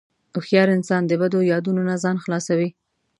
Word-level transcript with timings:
هوښیار 0.35 0.69
انسان 0.77 1.01
د 1.07 1.11
بدو 1.21 1.39
یادونو 1.53 1.81
نه 1.89 1.95
ځان 2.03 2.17
خلاصوي. 2.23 2.69